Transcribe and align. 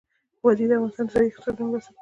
وادي 0.43 0.65
د 0.69 0.71
افغانستان 0.77 1.05
د 1.07 1.11
ځایي 1.13 1.29
اقتصادونو 1.29 1.71
بنسټ 1.71 1.85
دی. 1.85 1.87